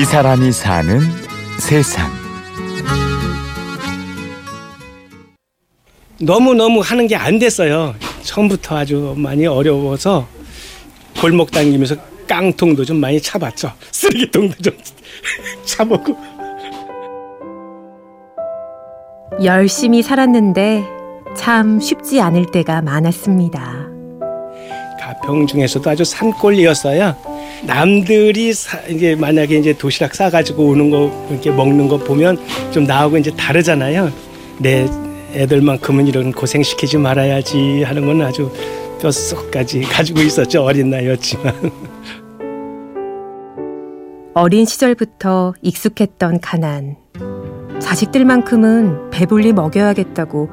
이 0.00 0.04
사람이 0.04 0.52
사는 0.52 1.00
세상. 1.58 2.08
너무너무 6.20 6.80
하는 6.80 7.06
게 7.06 7.14
안 7.16 7.38
됐어요. 7.38 7.94
처음부터 8.22 8.76
아주 8.76 9.14
많이 9.16 9.46
어려워서 9.46 10.26
골목 11.20 11.50
다니면서 11.50 11.96
깡통도 12.28 12.84
좀 12.84 12.98
많이 12.98 13.20
차봤죠. 13.20 13.72
쓰레기통도 13.90 14.56
좀 14.62 14.76
차보고. 15.64 16.16
열심히 19.42 20.02
살았는데 20.02 20.84
참 21.36 21.80
쉽지 21.80 22.20
않을 22.20 22.46
때가 22.50 22.82
많았습니다. 22.82 23.86
가평 25.00 25.46
중에서도 25.46 25.88
아주 25.90 26.04
산골이었어요. 26.04 27.16
남들이 27.64 28.52
사, 28.52 28.78
이제 28.88 29.14
만약에 29.14 29.56
이제 29.58 29.72
도시락 29.72 30.14
싸가지고 30.14 30.68
오는 30.68 30.90
거 30.90 31.26
이렇게 31.30 31.50
먹는 31.50 31.88
거 31.88 31.98
보면 31.98 32.38
좀 32.70 32.84
나하고 32.84 33.18
이제 33.18 33.30
다르잖아요. 33.34 34.12
내 34.58 34.88
애들만큼은 35.34 36.06
이런 36.06 36.32
고생 36.32 36.62
시키지 36.62 36.96
말아야지 36.98 37.82
하는 37.82 38.06
건 38.06 38.22
아주 38.22 38.50
뼛속까지 39.00 39.82
가지고 39.90 40.20
있었죠 40.20 40.62
어린 40.62 40.90
나이였지만. 40.90 41.54
어린 44.34 44.64
시절부터 44.64 45.54
익숙했던 45.62 46.40
가난. 46.40 46.96
자식들만큼은 47.80 49.10
배불리 49.10 49.52
먹여야겠다고 49.52 50.48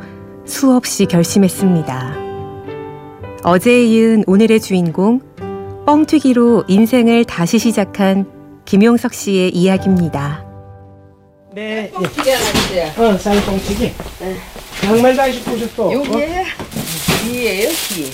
수없이 0.45 1.05
결심했습니다. 1.05 2.16
어제에 3.44 3.83
이은 3.86 4.23
오늘의 4.25 4.59
주인공 4.59 5.22
뻥튀기로 5.86 6.64
인생을 6.67 7.25
다시 7.25 7.59
시작한 7.59 8.25
김용석 8.66 9.14
씨의 9.14 9.52
이야기입니다. 9.52 10.44
네. 11.53 11.92
뻥튀기 11.92 12.30
하나 12.31 12.45
주세요. 12.53 12.88
어, 12.97 13.16
쌀 13.17 13.39
뻥튀기. 13.45 13.94
네. 14.19 14.36
양말 14.83 15.16
다 15.16 15.27
입고 15.27 15.55
싶어. 15.58 15.94
요게 15.94 16.44
귀예요, 17.23 17.69
귀. 17.69 18.11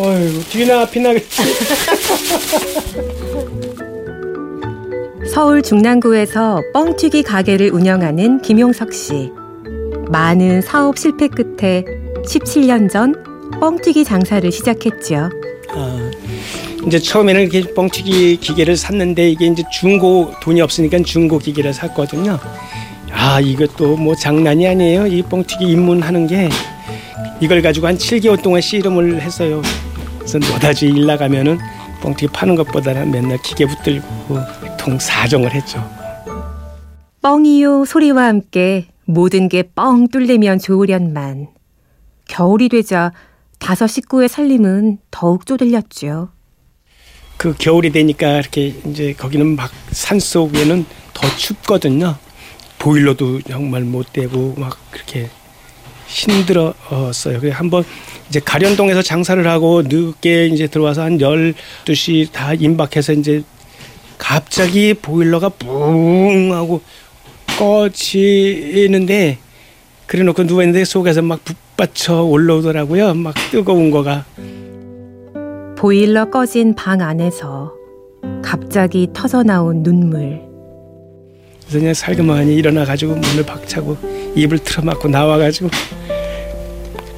어이구, 0.00 0.44
뒤나 0.48 0.80
앞이나겠지. 0.82 1.42
서울 5.32 5.62
중랑구에서 5.62 6.60
뻥튀기 6.72 7.22
가게를 7.22 7.70
운영하는 7.70 8.40
김용석 8.40 8.92
씨. 8.94 9.30
많은 10.08 10.62
사업 10.62 10.98
실패 10.98 11.28
끝에 11.28 11.84
17년 12.24 12.90
전 12.90 13.14
뻥튀기 13.60 14.04
장사를 14.04 14.50
시작했죠. 14.50 15.28
아, 15.72 16.09
이제 16.86 16.98
처음에는 16.98 17.42
이렇게 17.42 17.74
뻥튀기 17.74 18.38
기계를 18.38 18.76
샀는데 18.76 19.30
이게 19.30 19.46
이제 19.46 19.62
중고 19.70 20.32
돈이 20.42 20.60
없으니까 20.60 20.98
중고 21.00 21.38
기계를 21.38 21.72
샀거든요. 21.74 22.38
아, 23.12 23.40
이것도 23.40 23.96
뭐 23.96 24.14
장난이 24.14 24.66
아니에요. 24.66 25.06
이 25.06 25.22
뻥튀기 25.22 25.64
입문하는 25.66 26.26
게 26.26 26.48
이걸 27.40 27.60
가지고 27.62 27.86
한 27.86 27.96
7개월 27.96 28.42
동안 28.42 28.60
씨름을 28.60 29.20
했어요. 29.20 29.62
그래서 30.18 30.38
노다지 30.38 30.86
일 30.86 31.06
나가면은 31.06 31.58
뻥튀기 32.02 32.32
파는 32.32 32.54
것보다는 32.56 33.10
맨날 33.10 33.38
기계 33.42 33.66
붙들고 33.66 34.38
통 34.78 34.98
사정을 34.98 35.52
했죠. 35.52 35.84
뻥이요 37.22 37.84
소리와 37.84 38.26
함께 38.28 38.86
모든 39.04 39.48
게 39.48 39.62
뻥 39.74 40.08
뚫리면 40.08 40.58
좋으련만. 40.58 41.48
겨울이 42.28 42.68
되자 42.68 43.12
다섯 43.58 43.86
식구의 43.88 44.28
살림은 44.28 44.98
더욱 45.10 45.44
쪼들렸죠. 45.44 46.30
그 47.40 47.54
겨울이 47.58 47.90
되니까 47.90 48.38
이렇게 48.38 48.74
이제 48.86 49.14
거기는 49.14 49.56
막 49.56 49.72
산속에는 49.92 50.84
더 51.14 51.36
춥거든요. 51.38 52.16
보일러도 52.78 53.40
정말 53.40 53.80
못 53.80 54.12
되고 54.12 54.54
막 54.58 54.76
그렇게 54.90 55.30
힘들었어요. 56.06 57.40
그래서 57.40 57.56
한번 57.56 57.82
이제 58.28 58.40
가련동에서 58.40 59.00
장사를 59.00 59.46
하고 59.46 59.80
늦게 59.80 60.48
이제 60.48 60.66
들어와서 60.66 61.00
한 61.00 61.16
12시 61.16 62.30
다 62.30 62.52
임박해서 62.52 63.14
이제 63.14 63.42
갑자기 64.18 64.92
보일러가 64.92 65.48
뿡 65.48 66.50
하고 66.52 66.82
꺼지는데 67.58 69.38
그래 70.04 70.24
놓고 70.24 70.42
누워있는데 70.42 70.84
속에서 70.84 71.22
막 71.22 71.42
북받쳐 71.42 72.22
올라오더라고요. 72.24 73.14
막 73.14 73.34
뜨거운 73.50 73.90
거가. 73.90 74.26
보일러 75.80 76.28
꺼진 76.28 76.74
방 76.74 77.00
안에서 77.00 77.72
갑자기 78.42 79.08
터져 79.14 79.42
나온 79.42 79.82
눈물. 79.82 80.42
그래서 81.62 81.78
그냥 81.78 81.94
살그머니 81.94 82.54
일어나 82.54 82.84
가지고 82.84 83.14
문을 83.14 83.46
박차고 83.46 83.96
입을 84.36 84.58
틀어막고 84.58 85.08
나와 85.08 85.38
가지고 85.38 85.70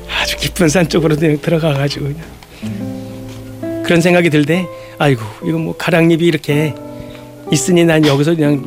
아주 0.08 0.36
깊은 0.36 0.68
산 0.68 0.88
쪽으로 0.88 1.16
그냥 1.16 1.40
들어가 1.40 1.72
가지고 1.72 2.04
그냥. 2.04 3.82
그런 3.82 4.00
생각이 4.00 4.30
들때 4.30 4.64
아이고 4.96 5.22
이거 5.44 5.58
뭐 5.58 5.76
가랑잎이 5.76 6.24
이렇게 6.24 6.72
있으니 7.50 7.84
난 7.84 8.06
여기서 8.06 8.36
그냥 8.36 8.64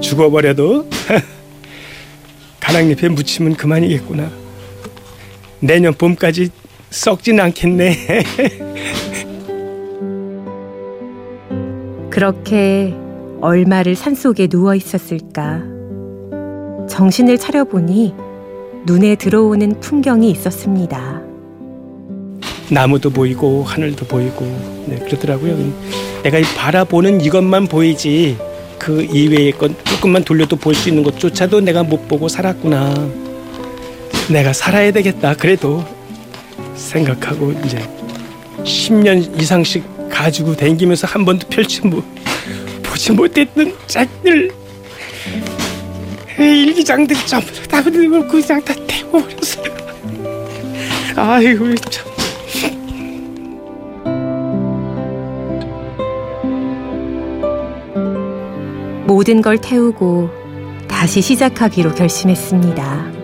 죽어버려도 0.00 0.88
가랑잎에 2.58 3.10
묻히면 3.10 3.56
그만이겠구나. 3.56 4.30
내년 5.60 5.92
봄까지 5.92 6.48
썩진 6.90 7.38
않겠네 7.40 7.94
그렇게 12.10 12.94
얼마를 13.40 13.94
산속에 13.94 14.48
누워 14.48 14.74
있었을까. 14.74 15.62
정신을 16.88 17.38
차려보니 17.38 18.12
눈에 18.86 19.14
들어오는 19.14 19.78
풍경이 19.78 20.28
있었습니다. 20.32 21.22
나무도 22.70 23.10
보이고 23.10 23.62
하늘도 23.62 24.06
보이고 24.06 24.44
네, 24.86 24.98
그러더라고요. 24.98 25.56
내가 26.24 26.38
바라보는 26.56 27.20
이것만 27.20 27.68
보이지 27.68 28.36
그 28.78 29.02
이외의 29.04 29.52
건 29.52 29.76
조금만 29.84 30.24
돌려도 30.24 30.56
볼 30.56 30.74
수 30.74 30.88
있는 30.88 31.04
것조차도 31.04 31.60
내가 31.60 31.84
못 31.84 32.08
보고 32.08 32.26
살았구나. 32.26 32.94
내가 34.32 34.52
살아야 34.52 34.90
되겠다. 34.90 35.34
그래도 35.36 35.84
생각하고 36.78 37.52
이제 37.64 37.78
10년 38.62 39.40
이상씩 39.40 40.08
가지고 40.08 40.56
댕기면서 40.56 41.06
한 41.06 41.24
번도 41.24 41.48
펼치 41.48 41.82
못 41.82 42.04
보지 42.82 43.12
못했던 43.12 43.74
짝들 43.86 44.50
일기장들 46.38 47.16
전부 47.26 47.52
다 47.68 47.82
그냥 47.82 48.26
그냥 48.28 48.62
다 48.64 48.74
태워버렸어요. 48.86 49.76
아이고 51.16 51.74
참. 51.74 52.08
모든 59.06 59.40
걸 59.40 59.58
태우고 59.58 60.28
다시 60.86 61.22
시작하기로 61.22 61.94
결심했습니다. 61.94 63.17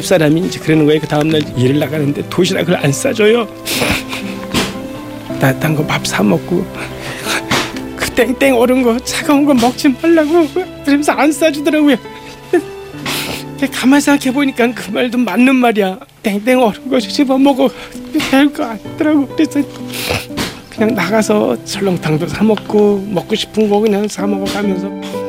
집사람이 0.00 0.42
이제 0.42 0.60
그러는 0.60 0.86
거예요. 0.86 1.00
그 1.00 1.08
다음날 1.08 1.42
일을 1.58 1.78
나가는데 1.80 2.28
도시락을 2.30 2.76
안 2.76 2.92
싸줘요. 2.92 3.48
따뜻한 5.40 5.74
거밥 5.74 6.06
사 6.06 6.22
먹고 6.22 6.64
그 7.96 8.10
땡땡 8.10 8.54
얼은 8.54 8.82
거 8.82 8.98
차가운 9.00 9.44
거 9.44 9.54
먹지 9.54 9.88
말라고 10.00 10.46
그러면서 10.84 11.12
안 11.12 11.32
싸주더라고요. 11.32 11.96
가만 13.72 14.00
생각해 14.00 14.32
보니까 14.32 14.72
그 14.72 14.90
말도 14.90 15.18
맞는 15.18 15.56
말이야. 15.56 15.98
땡땡 16.22 16.62
얼은 16.62 16.90
거 16.90 17.00
집어 17.00 17.36
먹어 17.36 17.68
별거 18.30 18.64
아니더라고. 18.64 19.26
그래서 19.28 19.60
그냥 20.70 20.94
나가서 20.94 21.56
설렁탕도 21.64 22.28
사 22.28 22.44
먹고 22.44 23.04
먹고 23.08 23.34
싶은 23.34 23.68
거 23.68 23.80
그냥 23.80 24.06
사 24.06 24.26
먹어가면서. 24.26 25.27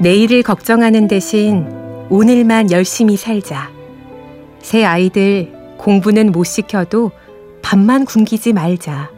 내일을 0.00 0.42
걱정하는 0.42 1.08
대신 1.08 1.66
오늘만 2.10 2.70
열심히 2.70 3.16
살자. 3.16 3.70
새 4.60 4.84
아이들 4.84 5.52
공부는 5.78 6.32
못 6.32 6.44
시켜도 6.44 7.12
밥만 7.62 8.04
굶기지 8.04 8.52
말자. 8.52 9.10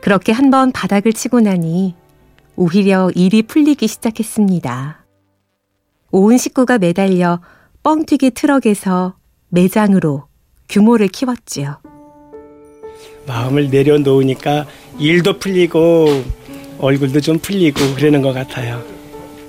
그렇게 0.00 0.32
한 0.32 0.50
번 0.50 0.72
바닥을 0.72 1.12
치고 1.12 1.40
나니 1.40 1.94
오히려 2.56 3.10
일이 3.14 3.42
풀리기 3.42 3.86
시작했습니다. 3.88 5.04
온 6.10 6.36
식구가 6.36 6.78
매달려 6.78 7.40
뻥튀기 7.82 8.32
트럭에서 8.32 9.14
매장으로 9.48 10.24
규모를 10.68 11.08
키웠지요. 11.08 11.78
마음을 13.26 13.70
내려놓으니까 13.70 14.66
일도 14.98 15.38
풀리고 15.38 16.22
얼굴도 16.78 17.20
좀 17.20 17.38
풀리고 17.38 17.94
그러는 17.96 18.20
것 18.20 18.32
같아요. 18.32 18.82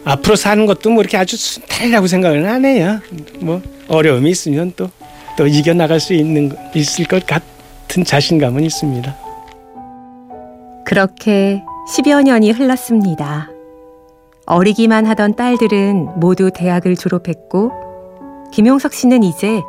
앞으로 0.05 0.35
사는 0.35 0.65
것도 0.65 0.91
뭐 0.91 1.01
이렇게 1.01 1.17
아주 1.17 1.35
순탄이라고 1.35 2.07
생각은 2.07 2.45
안 2.45 2.63
해요. 2.63 2.99
뭐 3.39 3.61
어려움이 3.87 4.29
있으면 4.29 4.73
또 4.75 4.89
또 5.35 5.47
이겨 5.47 5.73
나갈 5.73 5.99
수 5.99 6.13
있는 6.13 6.51
있을 6.73 7.05
것 7.05 7.25
같은 7.25 8.03
자신감은 8.03 8.63
있습니다. 8.63 9.15
그렇게 10.85 11.61
10여 11.89 12.23
년이 12.23 12.51
흘렀습니다. 12.51 13.49
어리기만 14.45 15.05
하던 15.07 15.35
딸들은 15.35 16.19
모두 16.19 16.51
대학을 16.53 16.95
졸업했고 16.95 17.71
김용석 18.53 18.93
씨는 18.93 19.23
이제 19.23 19.61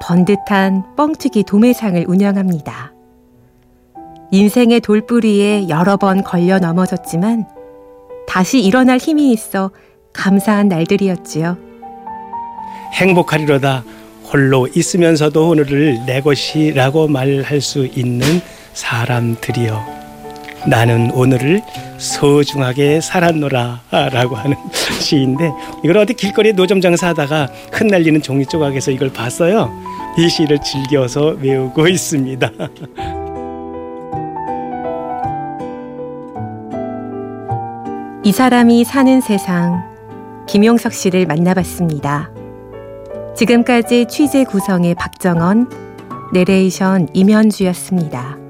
번듯한 0.00 0.94
뻥튀기 0.96 1.44
도매상을 1.44 2.04
운영합니다. 2.06 2.92
인생의 4.30 4.80
돌부리에 4.80 5.68
여러 5.68 5.96
번 5.96 6.22
걸려 6.22 6.58
넘어졌지만 6.58 7.46
다시 8.28 8.60
일어날 8.60 8.98
힘이 8.98 9.32
있어 9.32 9.70
감사한 10.12 10.68
날들이었지요. 10.68 11.56
행복하리로다 12.92 13.84
홀로 14.30 14.68
있으면서도 14.68 15.48
오늘을 15.48 16.04
내 16.06 16.20
것이라고 16.20 17.08
말할 17.08 17.60
수 17.62 17.86
있는 17.86 18.40
사람들이여. 18.74 19.98
나는 20.66 21.10
오늘을 21.12 21.62
소중하게 21.96 23.00
살았노라 23.00 23.80
라고 24.12 24.36
하는 24.36 24.56
시인데 25.00 25.50
이걸 25.82 25.96
어디 25.98 26.12
길거리에 26.12 26.52
노점 26.52 26.80
장사하다가 26.80 27.48
흩날리는 27.72 28.20
종이 28.20 28.44
조각에서 28.44 28.90
이걸 28.90 29.10
봤어요. 29.10 29.70
이 30.18 30.28
시를 30.28 30.58
즐겨서 30.60 31.36
외우고 31.40 31.88
있습니다. 31.88 32.50
이 38.28 38.32
사람이 38.32 38.84
사는 38.84 39.22
세상 39.22 40.44
김용석 40.46 40.92
씨를 40.92 41.24
만나봤습니다. 41.24 42.30
지금까지 43.34 44.04
취재 44.04 44.44
구성의 44.44 44.96
박정원, 44.96 45.70
내레이션 46.34 47.08
임현주였습니다. 47.14 48.47